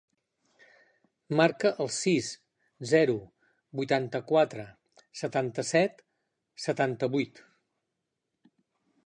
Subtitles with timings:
[1.39, 2.29] Marca el sis,
[2.93, 3.15] zero,
[3.81, 4.67] vuitanta-quatre,
[5.21, 6.03] setanta-set,
[6.67, 7.45] setanta-vuit.